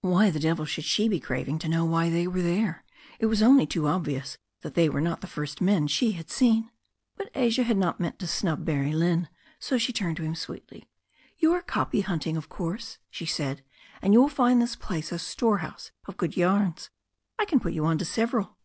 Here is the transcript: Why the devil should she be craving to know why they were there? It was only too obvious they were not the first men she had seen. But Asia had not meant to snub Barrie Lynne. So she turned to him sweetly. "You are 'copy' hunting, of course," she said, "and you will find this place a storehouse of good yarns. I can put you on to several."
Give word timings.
Why 0.00 0.30
the 0.30 0.40
devil 0.40 0.64
should 0.64 0.86
she 0.86 1.08
be 1.10 1.20
craving 1.20 1.58
to 1.58 1.68
know 1.68 1.84
why 1.84 2.08
they 2.08 2.26
were 2.26 2.40
there? 2.40 2.84
It 3.18 3.26
was 3.26 3.42
only 3.42 3.66
too 3.66 3.86
obvious 3.86 4.38
they 4.62 4.88
were 4.88 5.02
not 5.02 5.20
the 5.20 5.26
first 5.26 5.60
men 5.60 5.88
she 5.88 6.12
had 6.12 6.30
seen. 6.30 6.70
But 7.18 7.28
Asia 7.34 7.64
had 7.64 7.76
not 7.76 8.00
meant 8.00 8.18
to 8.20 8.26
snub 8.26 8.64
Barrie 8.64 8.94
Lynne. 8.94 9.28
So 9.58 9.76
she 9.76 9.92
turned 9.92 10.16
to 10.16 10.22
him 10.24 10.36
sweetly. 10.36 10.88
"You 11.36 11.52
are 11.52 11.60
'copy' 11.60 12.00
hunting, 12.00 12.38
of 12.38 12.48
course," 12.48 12.96
she 13.10 13.26
said, 13.26 13.62
"and 14.00 14.14
you 14.14 14.22
will 14.22 14.30
find 14.30 14.62
this 14.62 14.74
place 14.74 15.12
a 15.12 15.18
storehouse 15.18 15.90
of 16.06 16.16
good 16.16 16.34
yarns. 16.34 16.88
I 17.38 17.44
can 17.44 17.60
put 17.60 17.74
you 17.74 17.84
on 17.84 17.98
to 17.98 18.06
several." 18.06 18.56